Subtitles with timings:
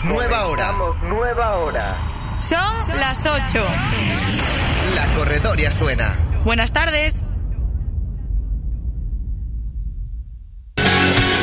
[0.00, 0.72] Comenzamos nueva hora.
[1.08, 1.94] nueva hora.
[2.38, 3.64] Son las 8.
[4.94, 6.16] La corredoria suena.
[6.44, 7.24] Buenas tardes.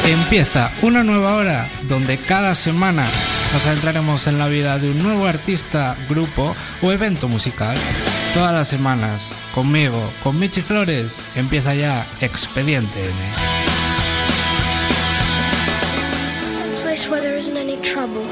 [0.05, 3.05] Empieza una nueva hora donde cada semana
[3.54, 7.78] nos adentraremos en la vida de un nuevo artista, grupo o evento musical.
[8.33, 13.57] Todas las semanas, conmigo, con Michi Flores, empieza ya Expediente M.
[17.47, 18.25] isn't any trouble.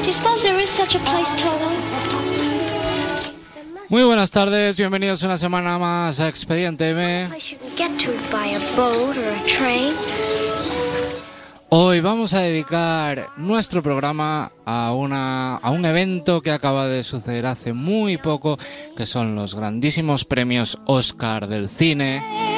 [0.00, 1.70] Do you suppose there is such a place, Toto?
[3.88, 7.28] Muy buenas tardes, bienvenidos una semana más a Expediente M.
[11.68, 17.46] Hoy vamos a dedicar nuestro programa a, una, a un evento que acaba de suceder
[17.46, 18.58] hace muy poco,
[18.96, 22.55] que son los grandísimos premios Oscar del cine.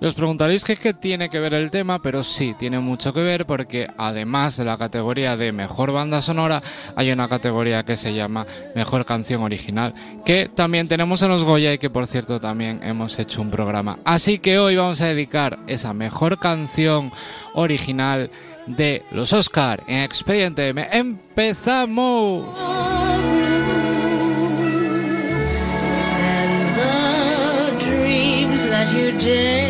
[0.00, 3.20] Y os preguntaréis qué, qué tiene que ver el tema, pero sí, tiene mucho que
[3.20, 6.62] ver porque además de la categoría de mejor banda sonora,
[6.96, 9.92] hay una categoría que se llama mejor canción original,
[10.24, 13.98] que también tenemos en los Goya y que por cierto también hemos hecho un programa.
[14.04, 17.12] Así que hoy vamos a dedicar esa mejor canción
[17.52, 18.30] original
[18.66, 20.88] de los Oscar en Expediente M.
[20.92, 22.58] ¡Empezamos!
[28.70, 29.69] That you dare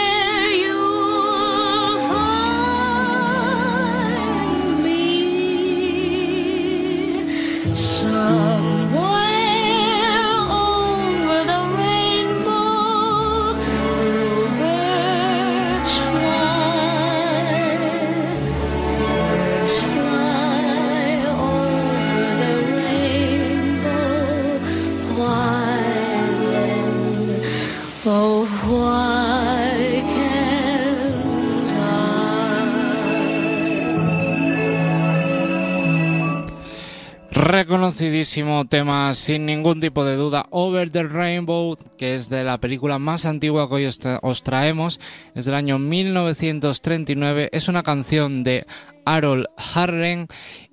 [38.01, 42.97] Reconocidísimo tema, sin ningún tipo de duda, Over the Rainbow, que es de la película
[42.97, 44.99] más antigua que hoy os traemos,
[45.35, 48.65] es del año 1939, es una canción de
[49.05, 49.45] Harold
[49.75, 50.25] Harren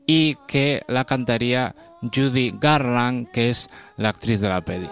[0.07, 3.69] y que la cantaría Judy Garland, que es
[3.99, 4.89] la actriz de la peli.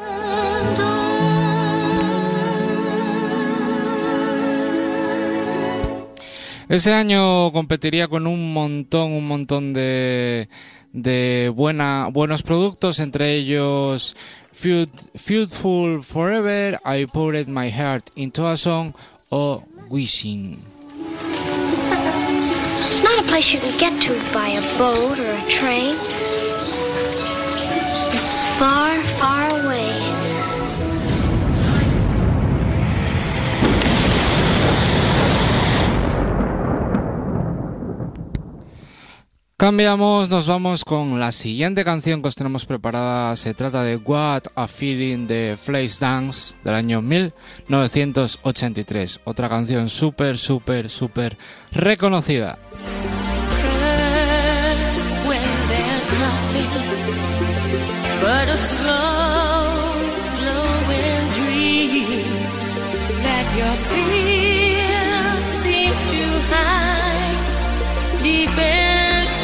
[6.68, 10.50] Ese año competiría con un montón, un montón de,
[10.96, 14.16] de buena, buenos productos, entre ellos
[14.50, 18.94] Feud, Feudful Forever, I Poured My Heart Into a Song
[19.30, 20.58] o Wishing.
[22.86, 25.98] It's not a place you can get to by a boat or a train.
[28.14, 30.25] It's far, far away.
[39.66, 43.34] Cambiamos, nos vamos con la siguiente canción que os tenemos preparada.
[43.34, 49.22] Se trata de What a Feeling de Flash Dance del año 1983.
[49.25, 51.37] Otra canción súper, súper, súper
[51.72, 52.60] reconocida.
[68.22, 68.85] Deep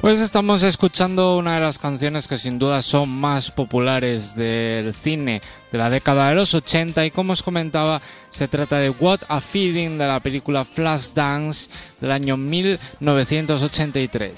[0.00, 5.42] Pues estamos escuchando una de las canciones que sin duda son más populares del cine
[5.70, 8.00] de la década de los 80 y como os comentaba
[8.30, 11.68] se trata de What a Feeling de la película Flashdance
[12.00, 14.32] del año 1983.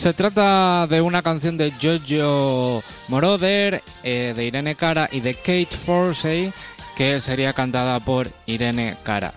[0.00, 5.66] Se trata de una canción de Giorgio Moroder, eh, de Irene Cara y de Kate
[5.66, 6.54] Forsey,
[6.96, 9.34] que sería cantada por Irene Cara.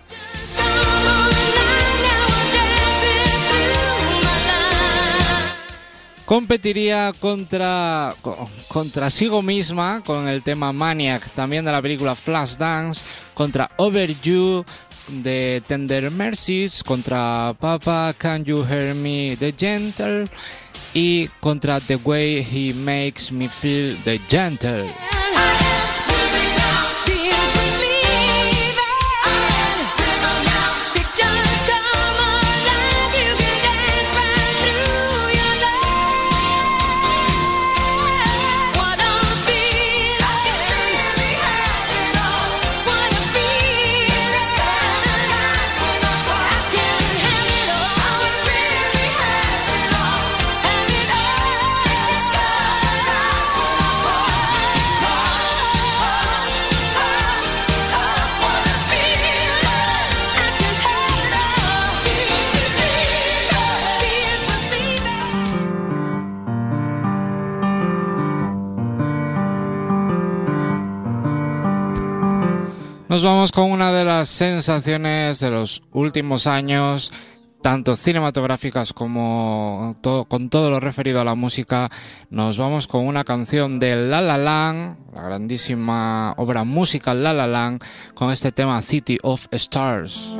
[6.24, 13.04] Competiría contra, co- contra Sigo misma con el tema Maniac, también de la película Flashdance,
[13.34, 14.64] contra Over You
[15.08, 20.28] de Tender Mercies, contra Papa Can You Hear Me The Gentle
[20.94, 25.23] y contra The Way He Makes Me Feel The Gentle.
[73.14, 77.12] Nos vamos con una de las sensaciones de los últimos años,
[77.62, 79.94] tanto cinematográficas como
[80.26, 81.88] con todo lo referido a la música.
[82.30, 87.46] Nos vamos con una canción de La La Land, la grandísima obra musical La La
[87.46, 87.84] Land,
[88.14, 90.36] con este tema City of Stars.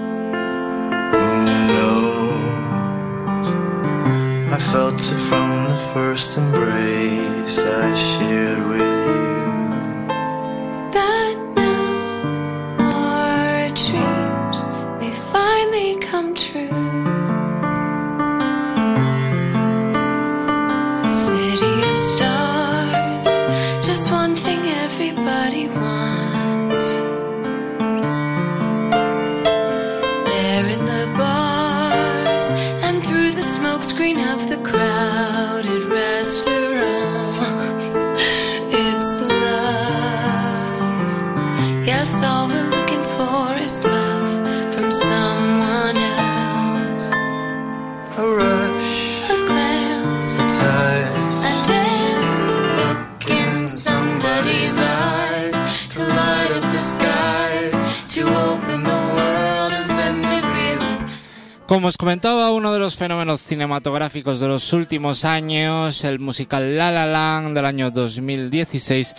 [61.75, 66.93] Como os comentaba, uno de los fenómenos cinematográficos de los últimos años, el musical La
[66.93, 69.17] La Land del año 2016,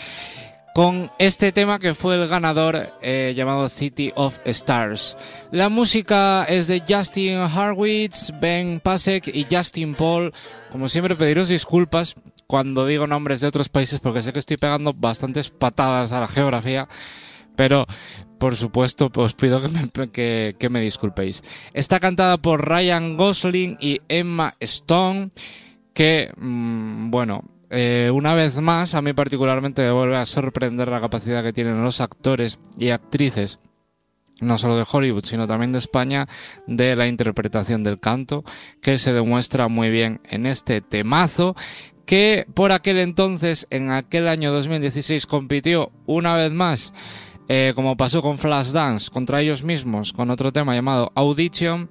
[0.74, 5.18] con este tema que fue el ganador eh, llamado City of Stars.
[5.52, 10.32] La música es de Justin Harwitz, Ben Pasek y Justin Paul.
[10.72, 12.16] Como siempre, pediros disculpas
[12.48, 16.28] cuando digo nombres de otros países porque sé que estoy pegando bastantes patadas a la
[16.28, 16.88] geografía.
[17.56, 17.86] Pero,
[18.38, 21.42] por supuesto, os pido que me, disculpéis.
[21.74, 25.30] Está cantada por Ryan Gosling y Emma Stone,
[25.94, 31.00] que, mm, bueno, eh, una vez más, a mí particularmente me vuelve a sorprender la
[31.00, 33.60] capacidad que tienen los actores y actrices
[34.42, 36.28] no solo de Hollywood, sino también de España,
[36.68, 38.44] de la interpretación del canto,
[38.82, 41.56] que se demuestra muy bien en este temazo,
[42.06, 46.94] que por aquel entonces, en aquel año 2016, compitió una vez más,
[47.48, 51.90] eh, como pasó con Flashdance, contra ellos mismos, con otro tema llamado Audition,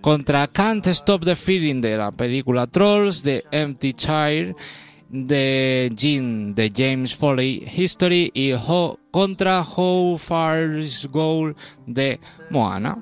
[0.00, 4.56] contra Can't Stop the Feeling de la película Trolls, de Empty Child,
[5.14, 5.92] de
[6.54, 8.52] de James Foley History y
[9.12, 11.54] contra How Far's Goal
[11.86, 12.98] de Moana.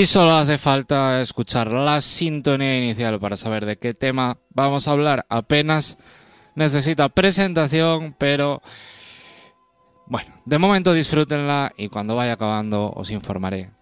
[0.00, 4.92] Y solo hace falta escuchar la sintonía inicial para saber de qué tema vamos a
[4.92, 5.26] hablar.
[5.28, 5.98] Apenas
[6.54, 8.62] necesita presentación, pero
[10.06, 13.72] bueno, de momento disfrútenla y cuando vaya acabando os informaré.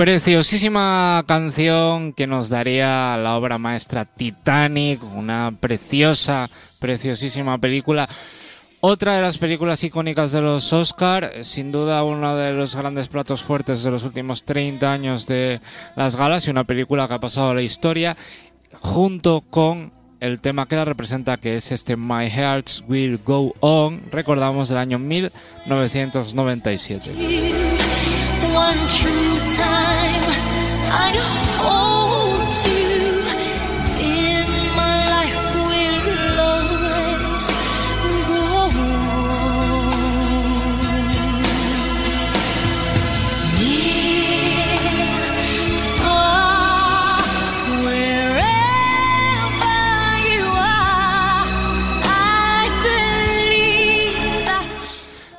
[0.00, 8.08] Preciosísima canción que nos daría la obra maestra Titanic, una preciosa, preciosísima película.
[8.80, 13.42] Otra de las películas icónicas de los Oscar, sin duda uno de los grandes platos
[13.42, 15.60] fuertes de los últimos 30 años de
[15.96, 18.16] las galas y una película que ha pasado a la historia
[18.80, 24.00] junto con el tema que la representa que es este My Heart Will Go On,
[24.10, 27.10] recordamos del año 1997.
[28.52, 29.89] One true time,
[30.92, 31.49] I hold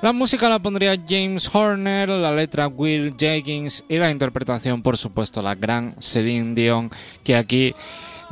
[0.01, 5.43] La música la pondría James Horner, la letra Will Jenkins y la interpretación, por supuesto,
[5.43, 6.89] la gran Celine Dion,
[7.24, 7.75] que aquí,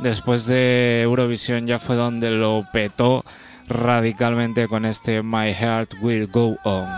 [0.00, 3.24] después de Eurovisión, ya fue donde lo petó
[3.68, 6.88] radicalmente con este My Heart Will Go On.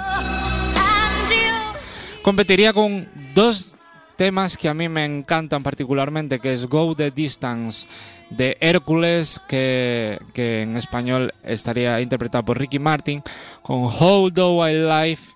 [2.23, 3.77] Competiría con dos
[4.17, 7.87] temas que a mí me encantan particularmente, que es Go the Distance
[8.31, 13.23] de Hércules, que, que en español estaría interpretado por Ricky Martin,
[13.63, 15.33] con How Do I Life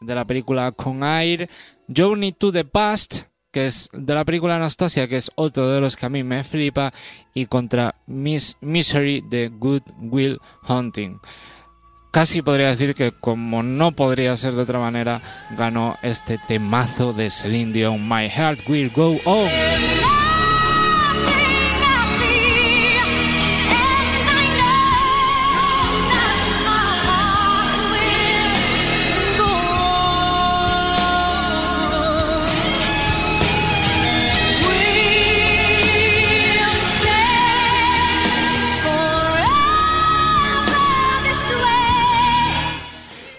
[0.00, 1.48] de la película Con Air,
[1.94, 5.96] Journey to the Past, que es de la película Anastasia, que es otro de los
[5.96, 6.92] que a mí me flipa,
[7.34, 11.18] y contra Miss Misery de Good Will Hunting.
[12.18, 15.20] Casi podría decir que como no podría ser de otra manera,
[15.56, 20.17] ganó este temazo de Celine Dion, My Heart Will Go On.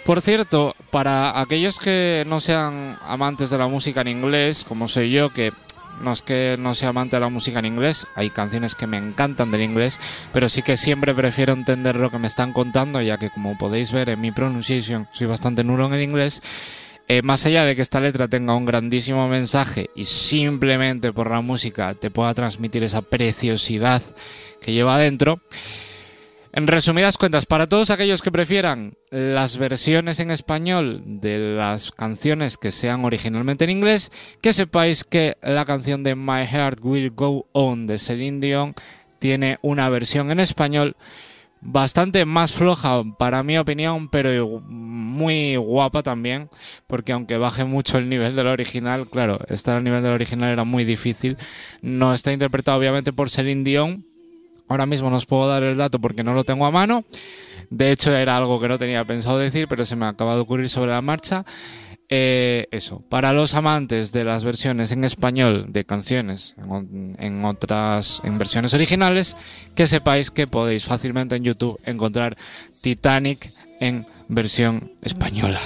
[0.10, 5.12] Por cierto, para aquellos que no sean amantes de la música en inglés, como soy
[5.12, 5.54] yo, que
[6.02, 8.98] no es que no sea amante de la música en inglés, hay canciones que me
[8.98, 10.02] encantan del inglés,
[10.34, 13.92] pero sí que siempre prefiero entender lo que me están contando, ya que como podéis
[13.92, 16.42] ver en mi pronunciation soy bastante nulo en el inglés.
[17.08, 21.42] Eh, más allá de que esta letra tenga un grandísimo mensaje y simplemente por la
[21.42, 24.02] música te pueda transmitir esa preciosidad
[24.60, 25.40] que lleva adentro,
[26.52, 32.58] en resumidas cuentas, para todos aquellos que prefieran las versiones en español de las canciones
[32.58, 37.48] que sean originalmente en inglés, que sepáis que la canción de My Heart Will Go
[37.52, 38.74] On de Celine Dion
[39.20, 40.96] tiene una versión en español
[41.62, 46.50] bastante más floja para mi opinión, pero muy guapa también,
[46.88, 50.64] porque aunque baje mucho el nivel del original, claro, estar al nivel del original era
[50.64, 51.38] muy difícil.
[51.82, 54.06] No está interpretado obviamente por Celine Dion,
[54.70, 57.04] Ahora mismo no os puedo dar el dato porque no lo tengo a mano.
[57.70, 60.70] De hecho, era algo que no tenía pensado decir, pero se me acaba de ocurrir
[60.70, 61.44] sobre la marcha.
[62.12, 68.22] Eh, eso, para los amantes de las versiones en español de canciones en, en otras
[68.24, 69.38] en versiones originales,
[69.76, 72.36] que sepáis que podéis fácilmente en YouTube encontrar
[72.82, 73.38] Titanic
[73.80, 75.60] en versión española.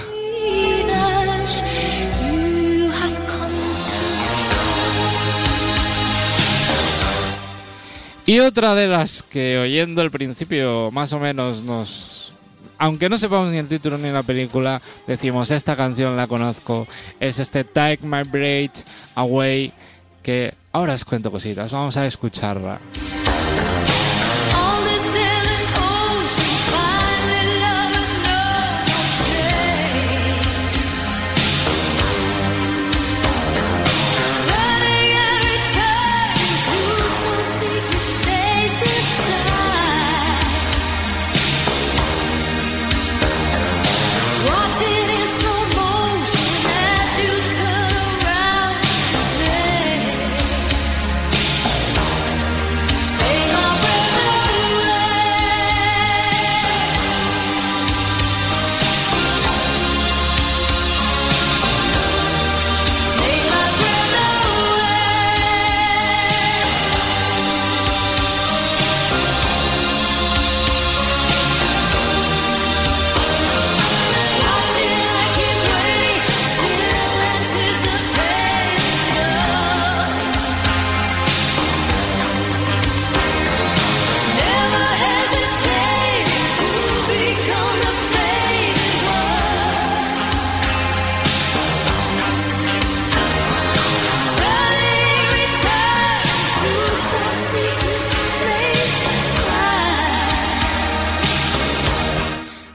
[8.26, 12.34] Y otra de las que oyendo el principio más o menos nos...
[12.78, 16.88] Aunque no sepamos ni el título ni la película, decimos esta canción la conozco,
[17.20, 19.72] es este Take My Breath Away,
[20.22, 22.80] que ahora os cuento cositas, vamos a escucharla.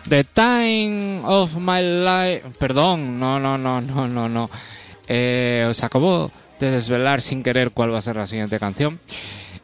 [0.09, 2.51] The Time of My Life.
[2.59, 4.51] Perdón, no, no, no, no, no, no.
[5.07, 8.99] Eh, os acabo de desvelar sin querer cuál va a ser la siguiente canción.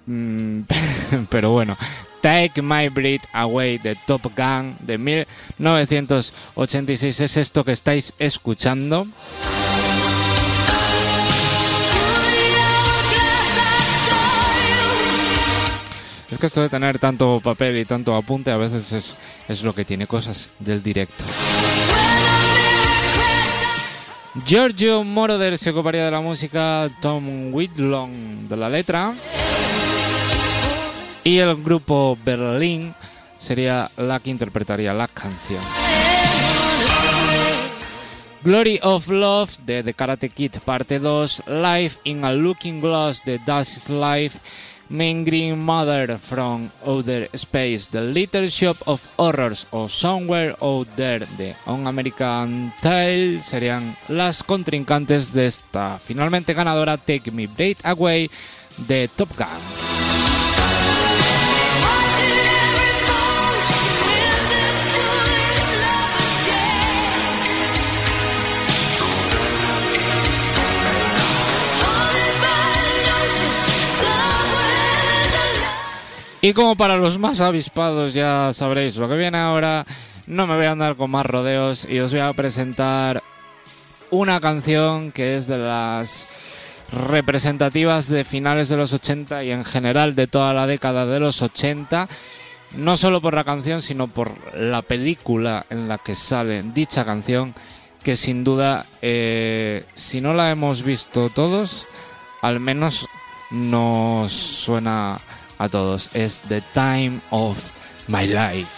[0.06, 0.58] Mm,
[1.30, 1.78] pero bueno,
[2.20, 9.07] Take My Breath Away de Top Gun de 1986 es esto que estáis escuchando.
[16.35, 19.16] Es que esto de tener tanto papel y tanto apunte a veces es,
[19.47, 21.25] es lo que tiene cosas del directo.
[24.44, 29.14] Giorgio Moroder se ocuparía de la música, Tom Whitlong de la letra
[31.23, 32.97] y el grupo Berlín
[33.38, 35.62] sería la que interpretaría la canción.
[38.42, 43.38] Glory of Love de The Karate Kid parte 2, Life in a Looking Glass de
[43.38, 44.40] Das is Life,
[44.88, 51.55] Green Mother from Outer Space, The Little Shop of Horrors o Somewhere Out There de
[51.66, 58.31] On American Tale serían las contrincantes de esta finalmente ganadora Take Me Breath Away
[58.87, 60.13] de Top Gun.
[76.44, 79.87] Y como para los más avispados ya sabréis lo que viene ahora,
[80.26, 83.22] no me voy a andar con más rodeos y os voy a presentar
[84.11, 86.28] una canción que es de las
[86.92, 91.40] representativas de finales de los 80 y en general de toda la década de los
[91.40, 92.09] 80,
[92.76, 97.54] no solo por la canción, sino por la película en la que sale dicha canción,
[98.02, 101.87] que sin duda, eh, si no la hemos visto todos,
[102.42, 103.09] al menos
[103.50, 105.18] nos suena
[105.64, 106.11] a todos.
[106.14, 107.70] Es The Time of
[108.09, 108.68] My Life.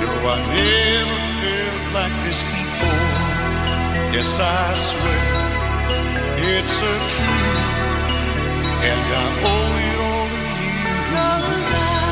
[0.00, 3.10] No, I never felt like this before.
[4.14, 5.50] Yes, I swear
[6.54, 7.60] it's a truth,
[8.90, 10.86] and I owe it all to you.
[11.10, 12.09] Cause I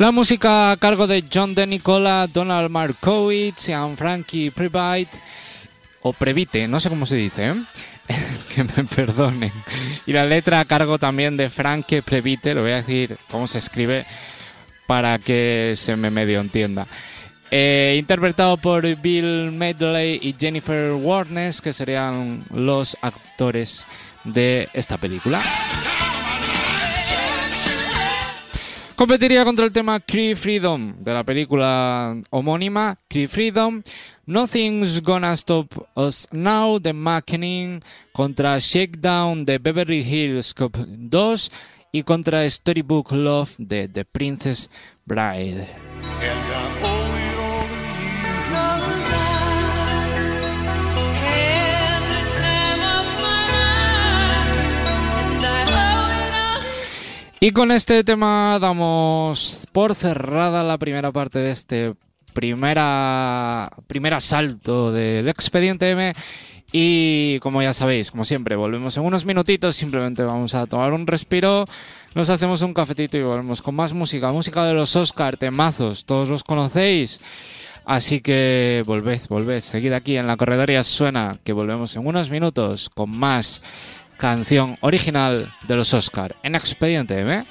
[0.00, 5.20] La música a cargo de John De Nicola, Donald Markowitz y Frankie Previte,
[6.00, 7.54] o Previte, no sé cómo se dice, ¿eh?
[8.54, 9.52] que me perdonen.
[10.06, 13.58] Y la letra a cargo también de Frankie Previte, lo voy a decir cómo se
[13.58, 14.06] escribe
[14.86, 16.86] para que se me medio entienda.
[17.50, 23.86] Eh, interpretado por Bill Medley y Jennifer Warnes, que serían los actores
[24.24, 25.42] de esta película.
[29.00, 33.80] Competiría contra el tema Cree Freedom de la película homónima Cree Freedom,
[34.26, 37.82] Nothing's Gonna Stop Us Now de Mackening,
[38.12, 41.52] contra Shakedown de Beverly Hills Cop 2
[41.92, 44.68] y contra Storybook Love de The Princess
[45.06, 45.66] Bride.
[57.42, 61.94] Y con este tema damos por cerrada la primera parte de este
[62.34, 66.12] primera, primer asalto del expediente M.
[66.70, 69.74] Y como ya sabéis, como siempre, volvemos en unos minutitos.
[69.74, 71.64] Simplemente vamos a tomar un respiro,
[72.14, 74.30] nos hacemos un cafetito y volvemos con más música.
[74.32, 77.22] Música de los Oscar, temazos, todos los conocéis.
[77.86, 82.90] Así que volved, volved, seguid aquí en la corredoria suena, que volvemos en unos minutos
[82.90, 83.62] con más
[84.20, 87.42] canción original de los Oscar en Expediente M.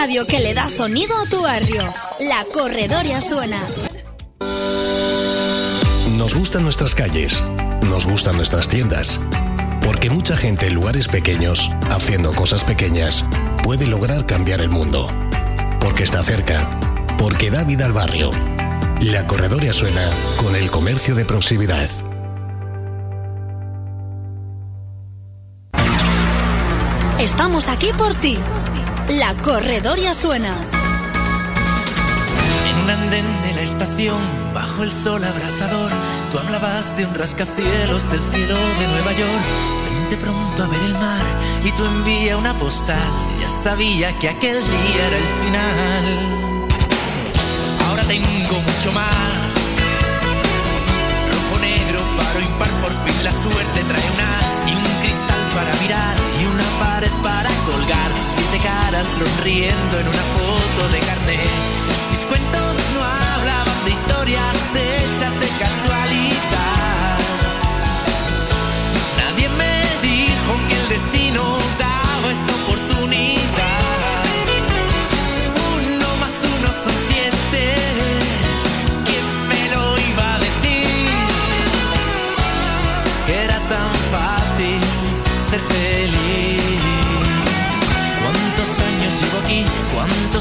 [0.00, 1.82] radio que le da sonido a tu barrio.
[2.20, 3.58] La Corredoria suena.
[6.16, 7.42] Nos gustan nuestras calles,
[7.82, 9.18] nos gustan nuestras tiendas,
[9.82, 13.24] porque mucha gente en lugares pequeños, haciendo cosas pequeñas,
[13.64, 15.08] puede lograr cambiar el mundo.
[15.80, 16.70] Porque está cerca,
[17.18, 18.30] porque da vida al barrio.
[19.00, 21.90] La corredoria suena con el comercio de proximidad.
[27.18, 28.38] Estamos aquí por ti.
[29.08, 30.54] La Corredoria suena.
[32.68, 34.20] En un andén de la estación,
[34.52, 35.90] bajo el sol abrasador,
[36.30, 39.42] tú hablabas de un rascacielos del cielo de Nueva York.
[39.86, 41.24] Vente pronto a ver el mar
[41.64, 43.10] y tú envía una postal.
[43.40, 46.68] Ya sabía que aquel día era el final.
[47.88, 49.54] Ahora tengo mucho más.
[51.28, 54.97] Rojo, negro, paro, impar, por fin la suerte trae un as y un
[59.04, 61.48] sonriendo en una foto de carnet.
[62.10, 65.77] Mis cuentos no hablaban de historias hechas de casualidad.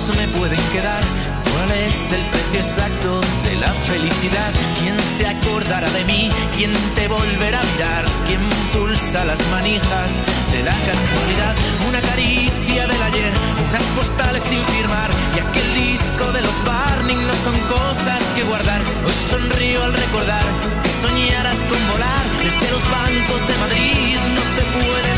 [0.08, 1.04] ¿Cuántos me pueden quedar?
[1.52, 4.54] ¿Cuál es el precio exacto de la felicidad?
[4.80, 6.30] ¿Quién se acordará de mí?
[6.56, 8.06] ¿Quién te volverá a mirar?
[8.26, 8.39] ¿Quién
[8.72, 10.20] pulsa las manijas
[10.54, 11.56] de la casualidad?
[11.89, 13.34] Una caricia del ayer,
[13.67, 18.82] unas postales sin firmar y aquel disco de los Barney no son cosas que guardar.
[19.04, 20.46] Hoy sonrío al recordar
[20.84, 24.15] que soñaras con volar desde los bancos de Madrid.
[24.36, 25.17] No se puede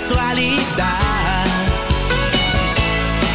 [0.00, 1.44] casualidad.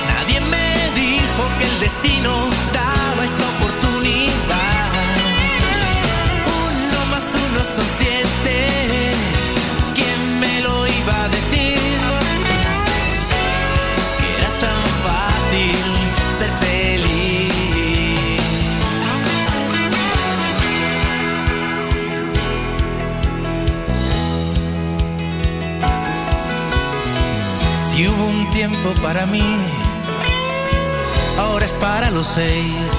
[0.07, 2.31] Nadie me dijo que el destino
[2.73, 4.29] daba esta oportunidad.
[6.47, 8.04] Uno más uno son siete.
[32.15, 32.94] Ahora es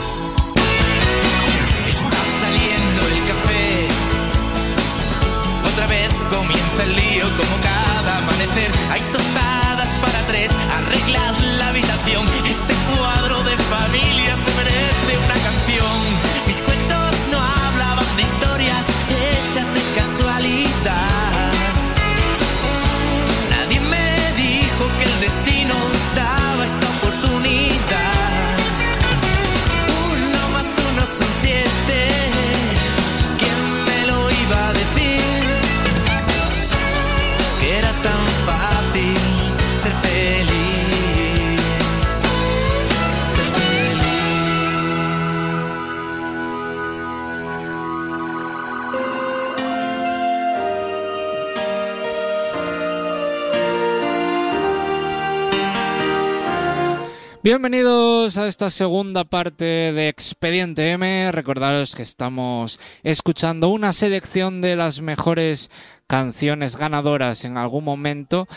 [57.46, 61.30] Bienvenidos a esta segunda parte de Expediente M.
[61.30, 65.70] Recordaros que estamos escuchando una selección de las mejores
[66.08, 68.48] canciones ganadoras en algún momento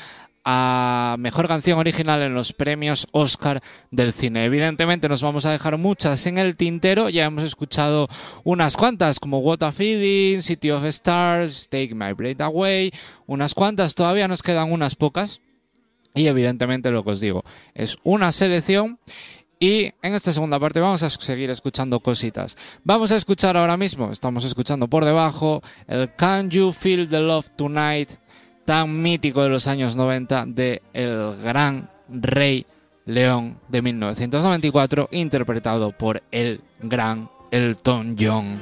[0.43, 4.45] a mejor canción original en los premios Oscar del cine.
[4.45, 8.07] Evidentemente nos vamos a dejar muchas en el tintero, ya hemos escuchado
[8.43, 12.91] unas cuantas como What a Feeling, City of Stars, Take My Breath Away,
[13.27, 15.43] unas cuantas, todavía nos quedan unas pocas.
[16.13, 17.43] Y evidentemente lo que os digo,
[17.73, 18.99] es una selección
[19.59, 22.55] y en esta segunda parte vamos a seguir escuchando cositas.
[22.85, 27.49] Vamos a escuchar ahora mismo, estamos escuchando por debajo, el Can You Feel the Love
[27.57, 28.09] Tonight,
[28.63, 32.65] tan mítico de los años 90 de el gran Rey
[33.05, 38.59] León de 1994, interpretado por el gran Elton John.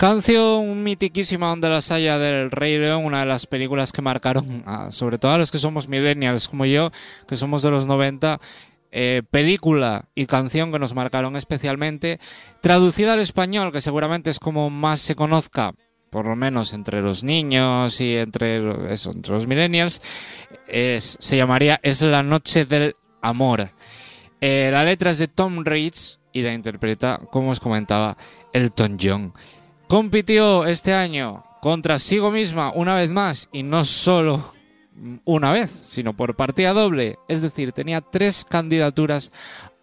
[0.00, 5.18] Canción mitiquísima donde la saya del Rey León, una de las películas que marcaron, sobre
[5.18, 6.90] todo a los que somos millennials como yo,
[7.28, 8.40] que somos de los 90,
[8.92, 12.18] eh, película y canción que nos marcaron especialmente,
[12.62, 15.74] traducida al español, que seguramente es como más se conozca,
[16.08, 20.00] por lo menos entre los niños y entre, eso, entre los millennials,
[20.66, 23.70] es- se llamaría Es la noche del amor.
[24.40, 28.16] Eh, la letra es de Tom Reitz y la interpreta, como os comentaba,
[28.54, 29.34] Elton John.
[29.90, 34.40] Compitió este año contra Sigo misma una vez más y no solo
[35.24, 37.18] una vez, sino por partida doble.
[37.26, 39.32] Es decir, tenía tres candidaturas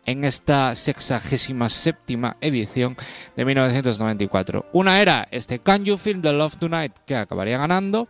[0.05, 2.95] en esta sexagésima séptima edición
[3.35, 4.67] de 1994.
[4.71, 8.07] Una era este Can You Feel the Love Tonight, que acabaría ganando.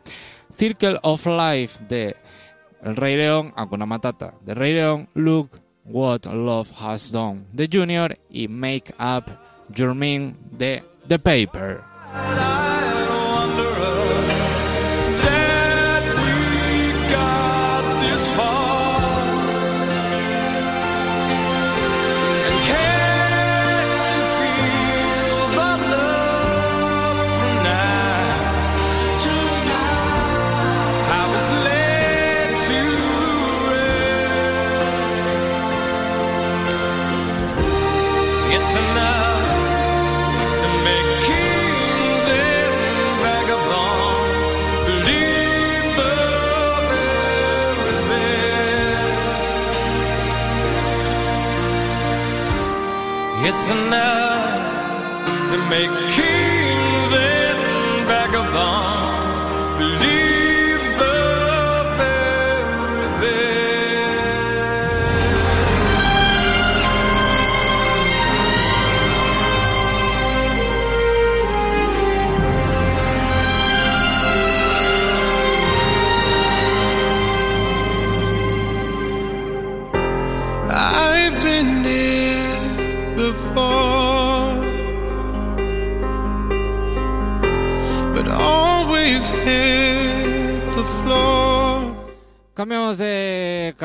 [0.55, 2.15] Circle of Life de
[2.83, 8.15] El Rey León, Hakuna Matata de Rey León, Look What Love Has Done de Junior
[8.29, 9.35] y Make Up
[9.73, 11.86] Your de The Paper.
[12.13, 12.66] That
[53.49, 56.26] It's enough to make kings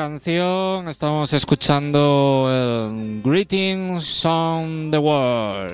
[0.09, 5.73] canción, estamos escuchando el Greetings on the World.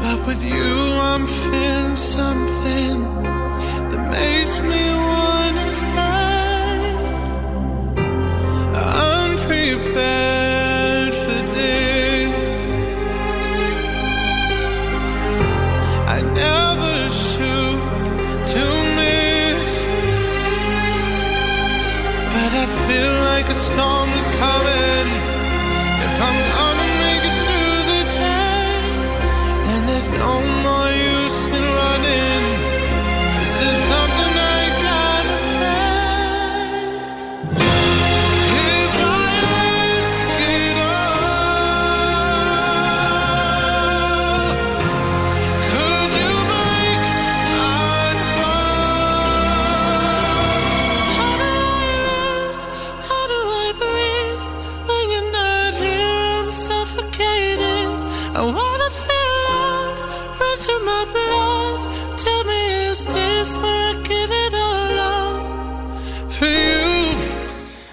[0.00, 0.74] But with you
[1.06, 3.04] I'm feeling something
[3.90, 5.09] that makes me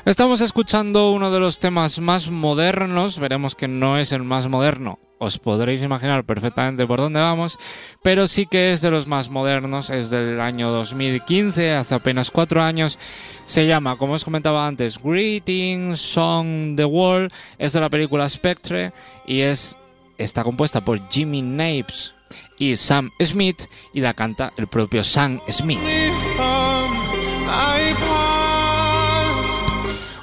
[0.08, 5.00] Estamos escuchando uno de los temas más modernos, veremos que no es el más moderno,
[5.20, 7.60] os podréis imaginar perfectamente por dónde vamos,
[8.04, 12.62] pero sí que es de los más modernos, es del año 2015, hace apenas cuatro
[12.62, 12.98] años,
[13.46, 18.94] se llama, como os comentaba antes, Greetings Song the World, es de la película Spectre
[19.26, 19.78] y es,
[20.18, 22.14] está compuesta por Jimmy Napes
[22.58, 25.80] y Sam Smith y la canta el propio Sam Smith.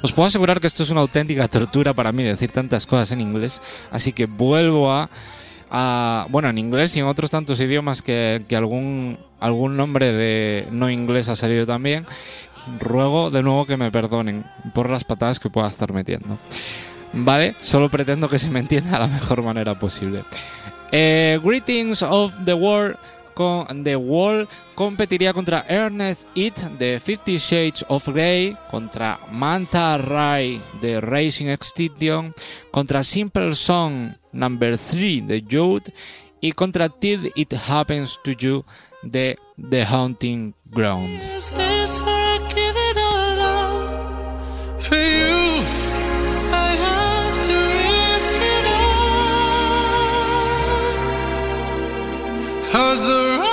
[0.05, 3.21] Os puedo asegurar que esto es una auténtica tortura para mí decir tantas cosas en
[3.21, 8.55] inglés, así que vuelvo a, bueno, en inglés y en otros tantos idiomas que, que
[8.55, 12.05] algún, algún nombre de no inglés ha salido también.
[12.79, 14.45] Ruego de nuevo que me perdonen
[14.75, 16.37] por las patadas que pueda estar metiendo.
[17.11, 20.23] Vale, solo pretendo que se me entienda de la mejor manera posible.
[20.91, 22.95] Eh, Greetings of the World
[23.35, 30.59] con The Wall competiría contra Ernest It de Fifty Shades of Grey, contra Manta Ray
[30.81, 32.33] de Racing Extinction,
[32.71, 35.93] contra Simple Song Number 3 de Jude
[36.41, 38.65] y contra Till It Happens to You
[39.03, 39.37] de
[39.69, 41.21] The Haunting Ground.
[52.75, 53.44] Cause the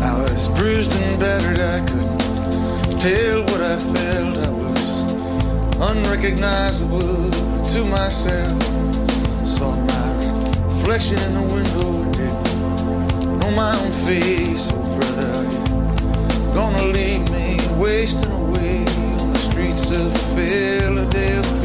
[0.00, 1.58] I was bruised and battered.
[1.58, 2.20] I couldn't
[3.00, 4.38] tell what I felt.
[4.38, 4.86] I was
[5.90, 7.30] unrecognizable
[7.72, 9.09] to myself.
[10.80, 14.72] Reflection in the window, didn't my own face.
[14.72, 15.44] Oh, brother,
[16.54, 18.80] gonna leave me wasting away
[19.20, 21.59] on the streets of Philadelphia?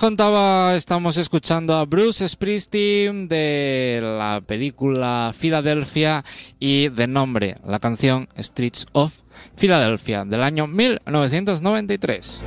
[0.00, 6.24] Contaba, estamos escuchando a Bruce Springsteen de la película Philadelphia
[6.58, 9.20] y de nombre la canción Streets of
[9.58, 12.40] Philadelphia del año 1993.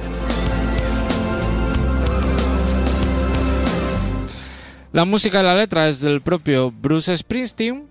[4.91, 7.83] La música y la letra es del propio Bruce Springsteen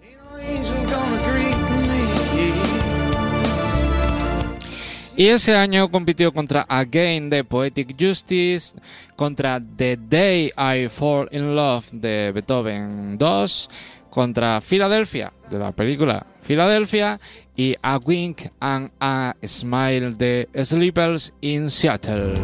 [5.17, 8.75] Y ese año compitió contra Again de Poetic Justice,
[9.15, 13.71] contra The Day I Fall in Love de Beethoven 2,
[14.09, 17.21] contra Philadelphia de la película Philadelphia
[17.57, 22.35] y A Wink and a Smile de Sleepers in Seattle.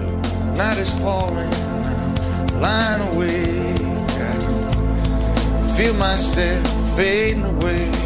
[0.56, 1.50] Night is falling,
[2.60, 3.78] lying awake.
[5.62, 7.98] I feel myself fading me,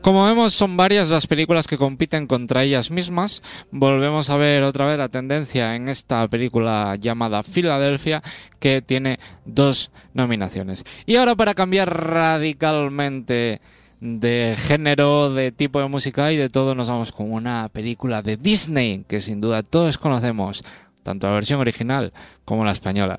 [0.00, 3.42] Como vemos, son varias las películas que compiten contra ellas mismas.
[3.70, 8.22] Volvemos a ver otra vez la tendencia en esta película llamada Philadelphia,
[8.58, 10.84] que tiene dos nominaciones.
[11.04, 13.60] Y ahora, para cambiar radicalmente
[14.00, 18.38] de género, de tipo de música y de todo, nos vamos con una película de
[18.38, 20.64] Disney que sin duda todos conocemos,
[21.02, 22.14] tanto la versión original
[22.46, 23.18] como la española.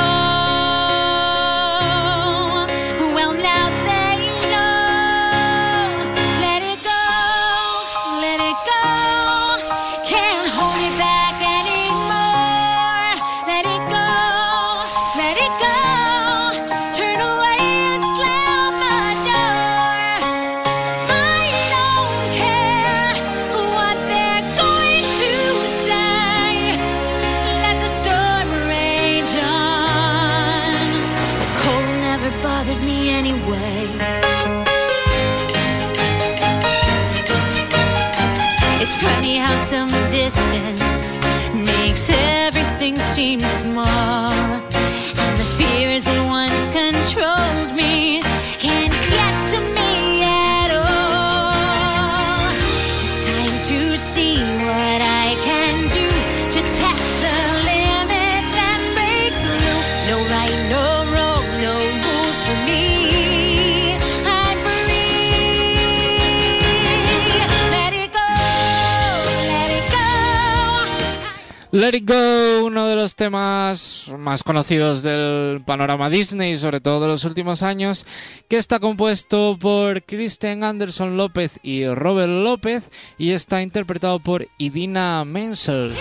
[71.81, 77.07] Let It Go, uno de los temas más conocidos del panorama Disney, sobre todo de
[77.07, 78.05] los últimos años,
[78.47, 85.25] que está compuesto por Kristen Anderson López y Robert López y está interpretado por Idina
[85.25, 85.91] Menzel.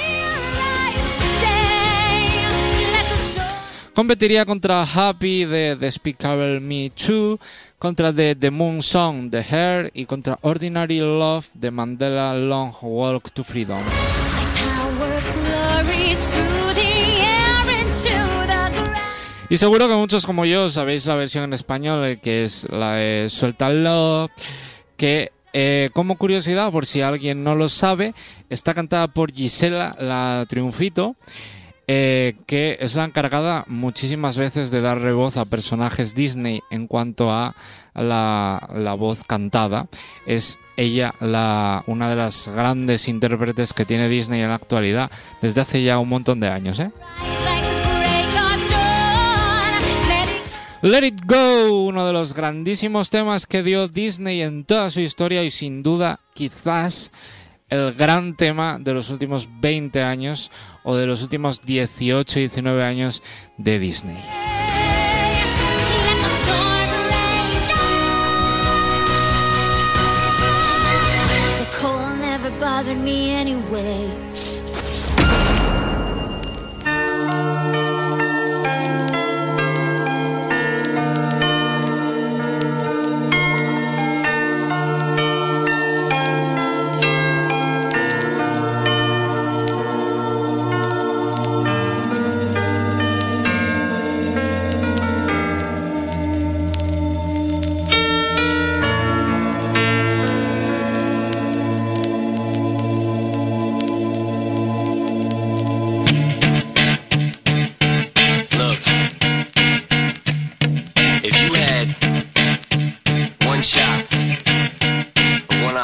[3.95, 7.39] Competiría contra Happy de Despicable Me 2,
[7.79, 13.33] contra The, The Moon Song de Hair y contra Ordinary Love de Mandela Long Walk
[13.33, 13.81] to Freedom.
[19.49, 22.93] Y seguro que muchos como yo sabéis la versión en español, eh, que es la
[22.93, 24.31] de Suéltalo,
[24.97, 28.15] que eh, como curiosidad, por si alguien no lo sabe,
[28.49, 31.17] está cantada por Gisela la Triunfito,
[31.93, 37.33] eh, que es la encargada muchísimas veces de darle voz a personajes Disney en cuanto
[37.33, 37.57] a
[37.95, 39.89] la, voz cantada.
[40.25, 45.11] Es ella la, una de las grandes intérpretes que tiene Disney en la actualidad
[45.43, 46.79] desde hace ya un montón de años.
[46.79, 46.93] ¿eh?
[50.83, 55.43] Let It Go, uno de los grandísimos temas que dio Disney en toda su historia
[55.43, 57.11] y sin duda quizás
[57.71, 60.51] el gran tema de los últimos 20 años
[60.83, 63.23] o de los últimos 18 y 19 años
[63.57, 64.23] de Disney.
[72.95, 74.30] me anyway.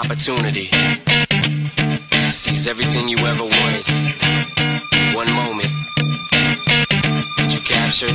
[0.06, 0.68] Opportunity.
[2.26, 3.86] Seize everything you ever wanted,
[5.16, 5.70] one moment.
[7.36, 8.14] That you captured,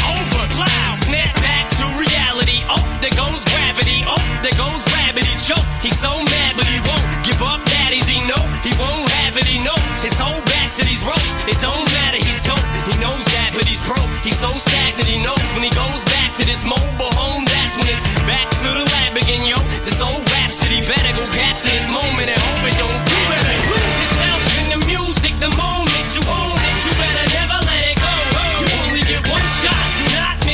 [0.21, 2.61] Snap back to reality.
[2.69, 4.05] Oh, there goes gravity.
[4.05, 4.81] Oh, there goes.
[5.11, 5.67] He choke.
[5.83, 7.59] He's so mad, but he won't give up.
[7.67, 9.43] Daddies, he know he won't have it.
[9.43, 11.43] He knows his whole back to these ropes.
[11.51, 12.21] It don't matter.
[12.21, 12.63] He's dope.
[12.87, 14.07] He knows that, but he's broke.
[14.23, 15.03] He's so stagnant.
[15.03, 17.43] He knows when he goes back to this mobile home.
[17.43, 19.59] That's when it's back to the lab again, yo.
[19.83, 23.43] This old rhapsody better go capture this moment and hope it don't do it.
[23.67, 26.60] Lose yourself in the music the moment you own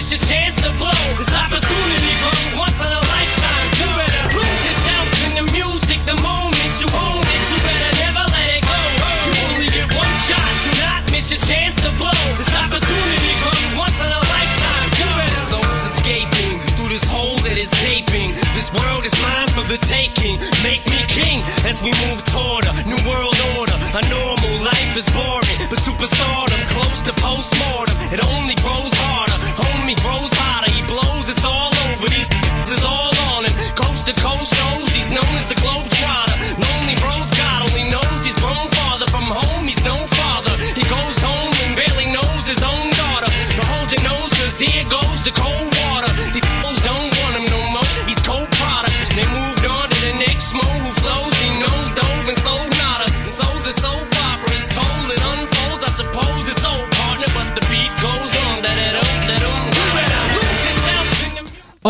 [0.07, 1.03] miss your chance to blow.
[1.19, 3.67] This opportunity comes once in a lifetime.
[3.75, 7.43] You better lose yourself in the music the moment you own it.
[7.51, 8.79] You better never let it go.
[9.27, 10.51] You only get one shot.
[10.63, 12.23] Do not miss your chance to blow.
[12.39, 14.87] This opportunity comes once in a lifetime.
[14.95, 18.31] You better soul's escaping through this hole that is gaping.
[18.55, 20.39] This world is mine for the taking.
[20.63, 23.75] Make me king as we move toward a new world order.
[23.91, 27.97] A normal life is boring, but superstardom's close to postmortem.
[28.15, 29.26] It only grows harder.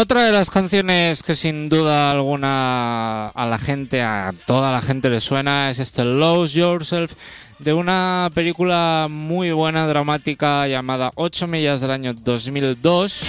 [0.07, 5.09] Otra de las canciones que sin duda alguna a la gente, a toda la gente
[5.09, 7.15] le suena, es este Lose Yourself
[7.59, 13.23] de una película muy buena, dramática, llamada 8 millas del año 2002.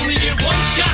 [0.00, 0.86] only get one shot.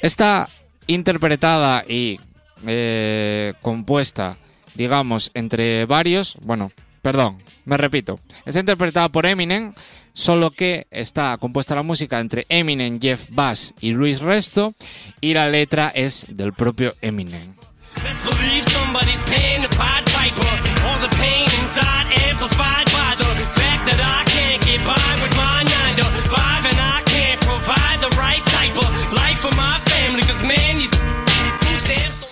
[0.00, 0.48] Está
[0.86, 2.18] interpretada y
[2.66, 4.38] eh, compuesta,
[4.74, 9.72] digamos, entre varios, bueno, perdón, me repito, está interpretada por Eminem,
[10.12, 14.74] solo que está compuesta la música entre Eminem, Jeff Bass y Luis Resto,
[15.20, 17.54] y la letra es del propio Eminem.
[18.00, 20.52] Best believe somebody's paying the Pied Piper.
[20.88, 25.62] All the pain inside amplified by the fact that I can't get by with my
[25.62, 30.22] 9 to 5 and I can't provide the right type of life for my family.
[30.22, 30.90] Cause man, these
[31.68, 32.31] who stands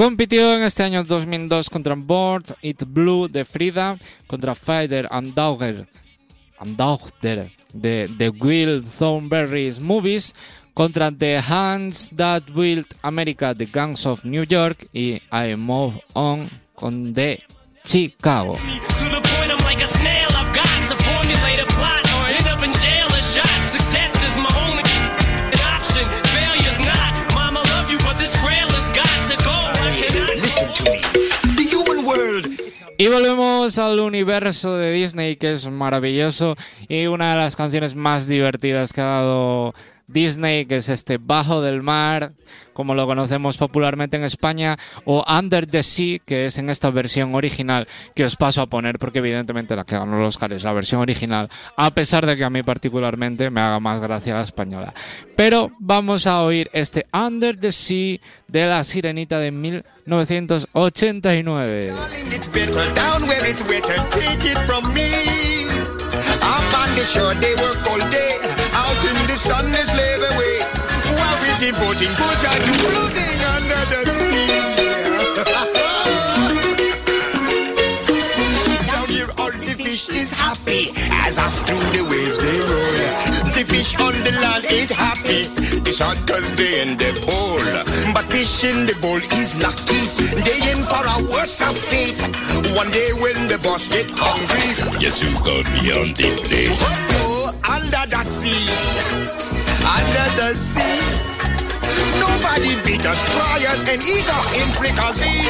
[0.00, 5.86] Compitió en este año 2002 contra Board It Blue de Frida, contra Fighter and Dogger,
[6.58, 10.34] and Dogger de The Will Thornberry's Movies,
[10.72, 16.48] contra The Hands That Built America, The Gangs of New York y I Move On
[16.74, 17.42] con The
[17.84, 18.56] Chicago.
[33.00, 36.54] Y volvemos al universo de Disney, que es maravilloso,
[36.86, 39.74] y una de las canciones más divertidas que ha dado
[40.12, 42.32] Disney, que es este Bajo del Mar,
[42.72, 47.34] como lo conocemos popularmente en España, o Under the Sea, que es en esta versión
[47.34, 50.72] original que os paso a poner, porque evidentemente la que ganó los Oscar es la
[50.72, 54.94] versión original, a pesar de que a mí particularmente me haga más gracia la española.
[55.36, 61.92] Pero vamos a oír este Under the Sea de la Sirenita de 1989.
[68.80, 70.36] It's better down where it's wetter.
[70.36, 70.40] Take it from me.
[70.40, 70.40] Up on the shore, they work all day.
[70.40, 70.56] Out in the sun, they slave away.
[71.16, 74.50] While we devoting time to floating under the sea.
[78.86, 80.92] Down here all the fish is happy
[81.26, 82.96] as off through the waves they roll.
[83.52, 85.44] The fish on the land ain't happy.
[85.80, 85.92] The
[86.26, 87.60] cause they in the bowl.
[88.14, 90.02] But fish in the bowl is lucky.
[90.42, 91.60] They in for a worse
[91.90, 92.22] fate.
[92.76, 94.74] One day when the boss get hungry.
[95.00, 97.09] Yes, you got me on the plate.
[97.64, 98.64] Under the sea.
[99.84, 101.00] Under the sea.
[102.18, 105.44] Nobody beat us, try us, and eat us in fricassee.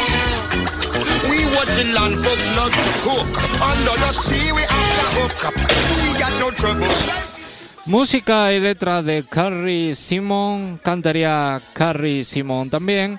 [1.31, 3.29] We what the land folks love to cook.
[3.63, 5.55] Under the sea, we have to hook.
[6.03, 6.87] We got no trouble.
[7.87, 13.19] Música y letra de Carrie Simon, cantaría Carrie Simon también.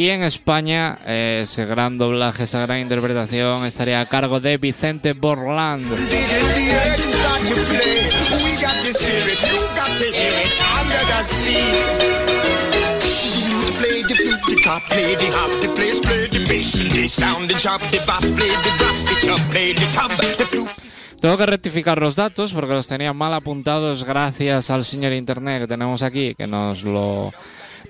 [0.00, 5.12] Y en España, eh, ese gran doblaje, esa gran interpretación estaría a cargo de Vicente
[5.12, 5.84] Borland.
[21.20, 25.68] Tengo que rectificar los datos porque los tenía mal apuntados gracias al señor Internet que
[25.68, 27.34] tenemos aquí, que nos lo,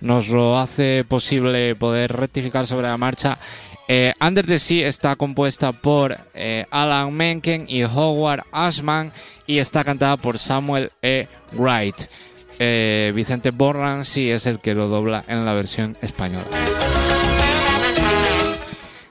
[0.00, 3.38] nos lo hace posible poder rectificar sobre la marcha.
[3.88, 9.12] Eh, Under the Sea está compuesta por eh, Alan Menken y Howard Ashman
[9.46, 11.26] y está cantada por Samuel E.
[11.52, 11.96] Wright.
[12.60, 16.46] Eh, Vicente Borland sí es el que lo dobla en la versión española.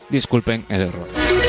[0.09, 1.48] Disculpen el error.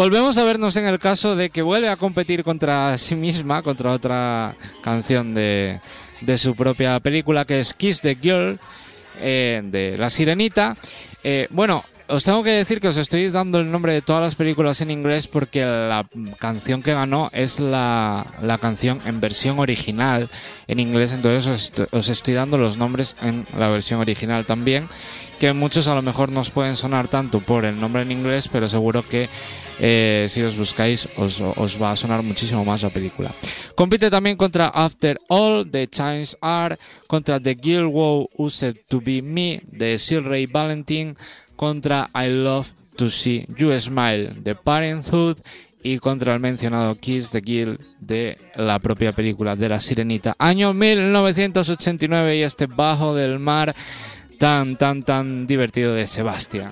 [0.00, 3.92] Volvemos a vernos en el caso de que vuelve a competir contra sí misma, contra
[3.92, 5.78] otra canción de,
[6.22, 8.58] de su propia película, que es Kiss the Girl,
[9.20, 10.74] eh, de La Sirenita.
[11.22, 14.36] Eh, bueno, os tengo que decir que os estoy dando el nombre de todas las
[14.36, 16.06] películas en inglés porque la
[16.38, 20.30] canción que ganó es la, la canción en versión original
[20.66, 24.88] en inglés, entonces os, estoy- dando los nombres en la versión original también,
[25.38, 28.66] que muchos a lo mejor nos pueden sonar tanto por el nombre en inglés, pero
[28.68, 29.28] seguro que
[29.78, 31.40] eh, si os buscáis os,
[31.80, 33.30] va a sonar muchísimo más la película.
[33.74, 39.22] Compite también contra After All de Chimes R, contra The Girl Who Used to Be
[39.22, 41.14] Me de Sir Ray Valentine,
[41.56, 45.38] contra I Love to See You Smile de Parenthood
[45.82, 50.34] y contra el mencionado Kiss the Girl de la propia película de la Sirenita.
[50.38, 53.74] Año 1989 y este bajo del mar
[54.38, 56.70] tan tan tan divertido de Sebastián.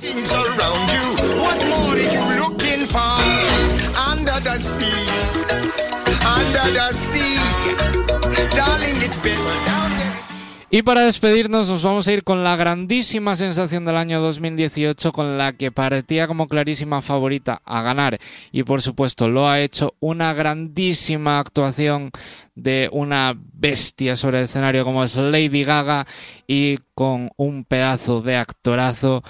[10.71, 15.39] Y para despedirnos nos vamos a ir con la grandísima sensación del año 2018 con
[15.39, 18.19] la que partía como clarísima favorita a ganar.
[18.53, 22.11] Y por supuesto lo ha hecho una grandísima actuación
[22.55, 26.07] de una bestia sobre el escenario como es Lady Gaga
[26.47, 29.23] y con un pedazo de actorazo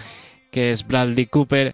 [0.51, 1.72] que es Bradley Cooper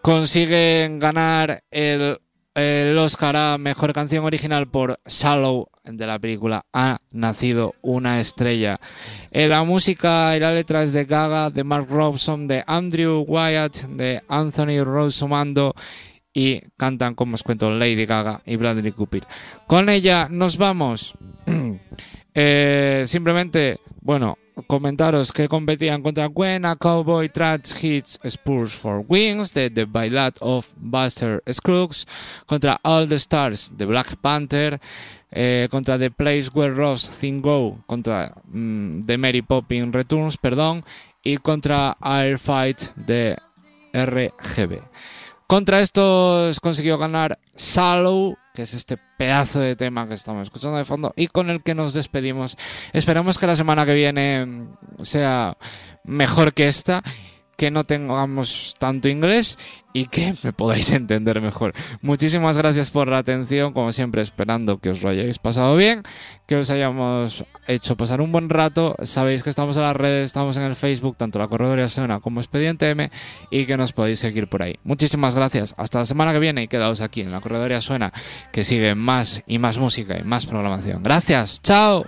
[0.00, 2.18] consiguen ganar el,
[2.56, 8.80] el Oscar a Mejor Canción Original por Shallow de la película Ha nacido una estrella.
[9.30, 13.82] Eh, la música y la letra es de Gaga, de Mark Robson, de Andrew Wyatt,
[13.88, 15.74] de Anthony Rosomando
[16.32, 19.24] y cantan, como os cuento, Lady Gaga y Bradley Cooper.
[19.66, 21.14] Con ella nos vamos.
[22.38, 24.36] Eh, simplemente, bueno,
[24.66, 30.34] comentaros que competían contra When a Cowboy Tracks Hits Spurs for Wings de The Ballad
[30.40, 32.06] of Buster Scruggs,
[32.46, 34.80] contra All the Stars de Black Panther,
[35.30, 40.84] eh, contra The Place Where Ross Thing Go, contra mm, The Mary Poppins Returns, perdón,
[41.22, 43.36] y contra Air Fight de
[43.92, 44.80] RGB.
[45.46, 50.86] Contra estos consiguió ganar Shallow, que es este pedazo de tema que estamos escuchando de
[50.86, 52.56] fondo y con el que nos despedimos.
[52.94, 54.66] Esperamos que la semana que viene
[55.02, 55.58] sea
[56.04, 57.02] mejor que esta,
[57.56, 59.58] que no tengamos tanto inglés
[59.96, 61.72] y que me podáis entender mejor.
[62.02, 66.02] Muchísimas gracias por la atención, como siempre esperando que os lo hayáis pasado bien,
[66.46, 68.94] que os hayamos hecho pasar un buen rato.
[69.02, 72.40] Sabéis que estamos en las redes, estamos en el Facebook, tanto la Corredoria Suena como
[72.40, 73.10] Expediente M,
[73.50, 74.76] y que nos podéis seguir por ahí.
[74.84, 75.74] Muchísimas gracias.
[75.78, 78.12] Hasta la semana que viene y quedaos aquí en la Corredoria Suena,
[78.52, 81.02] que sigue más y más música y más programación.
[81.02, 81.62] Gracias.
[81.62, 82.04] Chao.